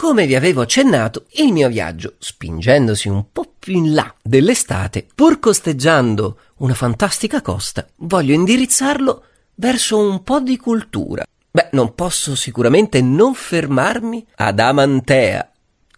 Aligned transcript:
Come 0.00 0.26
vi 0.26 0.36
avevo 0.36 0.60
accennato, 0.60 1.26
il 1.32 1.52
mio 1.52 1.68
viaggio, 1.68 2.14
spingendosi 2.18 3.08
un 3.08 3.32
po' 3.32 3.52
più 3.58 3.74
in 3.74 3.94
là 3.94 4.14
dell'estate, 4.22 5.04
pur 5.12 5.40
costeggiando 5.40 6.38
una 6.58 6.74
fantastica 6.74 7.42
costa, 7.42 7.84
voglio 7.96 8.32
indirizzarlo 8.32 9.24
verso 9.56 9.98
un 9.98 10.22
po' 10.22 10.38
di 10.38 10.56
cultura. 10.56 11.24
Beh, 11.50 11.70
non 11.72 11.96
posso 11.96 12.36
sicuramente 12.36 13.02
non 13.02 13.34
fermarmi 13.34 14.24
ad 14.36 14.60
Amantea, 14.60 15.50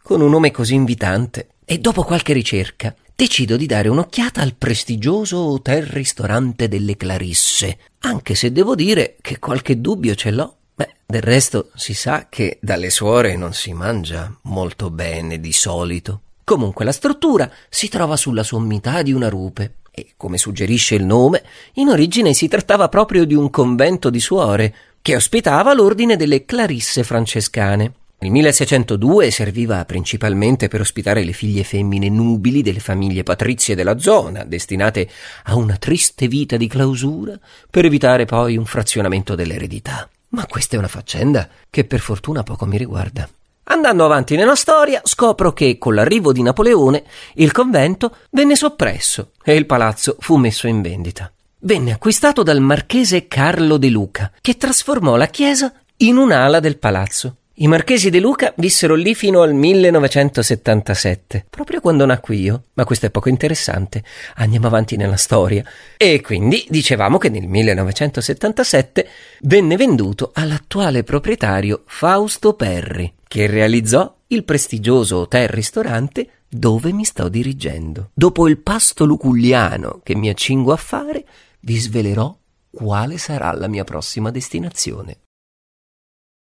con 0.02 0.22
un 0.22 0.30
nome 0.30 0.50
così 0.50 0.72
invitante. 0.72 1.48
E 1.66 1.76
dopo 1.76 2.02
qualche 2.02 2.32
ricerca, 2.32 2.94
decido 3.14 3.58
di 3.58 3.66
dare 3.66 3.90
un'occhiata 3.90 4.40
al 4.40 4.54
prestigioso 4.54 5.40
hotel-ristorante 5.40 6.68
delle 6.68 6.96
Clarisse, 6.96 7.76
anche 7.98 8.34
se 8.34 8.50
devo 8.50 8.74
dire 8.74 9.18
che 9.20 9.38
qualche 9.38 9.78
dubbio 9.78 10.14
ce 10.14 10.30
l'ho. 10.30 10.54
Beh, 10.80 10.94
del 11.04 11.20
resto 11.20 11.68
si 11.74 11.92
sa 11.92 12.28
che 12.30 12.56
dalle 12.62 12.88
suore 12.88 13.36
non 13.36 13.52
si 13.52 13.74
mangia 13.74 14.34
molto 14.44 14.88
bene 14.88 15.38
di 15.38 15.52
solito. 15.52 16.22
Comunque 16.42 16.86
la 16.86 16.92
struttura 16.92 17.50
si 17.68 17.90
trova 17.90 18.16
sulla 18.16 18.42
sommità 18.42 19.02
di 19.02 19.12
una 19.12 19.28
rupe 19.28 19.74
e, 19.90 20.12
come 20.16 20.38
suggerisce 20.38 20.94
il 20.94 21.04
nome, 21.04 21.42
in 21.74 21.88
origine 21.88 22.32
si 22.32 22.48
trattava 22.48 22.88
proprio 22.88 23.26
di 23.26 23.34
un 23.34 23.50
convento 23.50 24.08
di 24.08 24.20
suore 24.20 24.74
che 25.02 25.16
ospitava 25.16 25.74
l'ordine 25.74 26.16
delle 26.16 26.46
Clarisse 26.46 27.04
francescane. 27.04 27.92
Il 28.20 28.30
1602 28.30 29.30
serviva 29.30 29.84
principalmente 29.84 30.68
per 30.68 30.80
ospitare 30.80 31.24
le 31.24 31.32
figlie 31.32 31.62
femmine 31.62 32.08
nubili 32.08 32.62
delle 32.62 32.80
famiglie 32.80 33.22
patrizie 33.22 33.74
della 33.74 33.98
zona, 33.98 34.44
destinate 34.44 35.10
a 35.44 35.56
una 35.56 35.76
triste 35.76 36.26
vita 36.26 36.56
di 36.56 36.68
clausura, 36.68 37.38
per 37.68 37.84
evitare 37.84 38.24
poi 38.24 38.56
un 38.56 38.64
frazionamento 38.64 39.34
dell'eredità. 39.34 40.08
Ma 40.30 40.46
questa 40.46 40.76
è 40.76 40.78
una 40.78 40.88
faccenda 40.88 41.48
che 41.68 41.84
per 41.84 42.00
fortuna 42.00 42.42
poco 42.42 42.66
mi 42.66 42.78
riguarda. 42.78 43.28
Andando 43.64 44.04
avanti 44.04 44.36
nella 44.36 44.56
storia, 44.56 45.00
scopro 45.04 45.52
che 45.52 45.78
con 45.78 45.94
l'arrivo 45.94 46.32
di 46.32 46.42
Napoleone 46.42 47.04
il 47.34 47.52
convento 47.52 48.16
venne 48.30 48.56
soppresso 48.56 49.32
e 49.42 49.54
il 49.54 49.66
palazzo 49.66 50.16
fu 50.18 50.36
messo 50.36 50.66
in 50.66 50.82
vendita. 50.82 51.32
Venne 51.60 51.92
acquistato 51.92 52.42
dal 52.42 52.60
marchese 52.60 53.28
Carlo 53.28 53.76
De 53.76 53.88
Luca, 53.88 54.32
che 54.40 54.56
trasformò 54.56 55.16
la 55.16 55.26
chiesa 55.26 55.72
in 55.98 56.16
un'ala 56.16 56.58
del 56.58 56.78
palazzo. 56.78 57.36
I 57.62 57.68
marchesi 57.68 58.08
De 58.08 58.20
Luca 58.20 58.54
vissero 58.56 58.94
lì 58.94 59.14
fino 59.14 59.42
al 59.42 59.52
1977, 59.52 61.44
proprio 61.50 61.82
quando 61.82 62.06
nacqui 62.06 62.40
io, 62.40 62.68
ma 62.72 62.86
questo 62.86 63.04
è 63.04 63.10
poco 63.10 63.28
interessante. 63.28 64.02
Andiamo 64.36 64.66
avanti 64.66 64.96
nella 64.96 65.18
storia. 65.18 65.62
E 65.98 66.22
quindi 66.22 66.64
dicevamo 66.70 67.18
che 67.18 67.28
nel 67.28 67.46
1977 67.46 69.08
venne 69.42 69.76
venduto 69.76 70.30
all'attuale 70.32 71.02
proprietario 71.02 71.82
Fausto 71.84 72.54
Perri, 72.54 73.12
che 73.28 73.46
realizzò 73.46 74.10
il 74.28 74.44
prestigioso 74.44 75.18
hotel-ristorante 75.18 76.44
dove 76.48 76.94
mi 76.94 77.04
sto 77.04 77.28
dirigendo. 77.28 78.08
Dopo 78.14 78.48
il 78.48 78.56
pasto 78.56 79.04
luculliano 79.04 80.00
che 80.02 80.16
mi 80.16 80.30
accingo 80.30 80.72
a 80.72 80.76
fare, 80.76 81.26
vi 81.60 81.76
svelerò 81.76 82.34
quale 82.70 83.18
sarà 83.18 83.52
la 83.52 83.68
mia 83.68 83.84
prossima 83.84 84.30
destinazione. 84.30 85.18